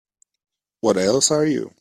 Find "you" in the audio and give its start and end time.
1.45-1.75